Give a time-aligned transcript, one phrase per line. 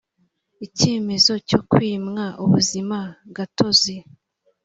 [0.65, 3.95] icyemezo cyo kwimwa ubuzimagatozi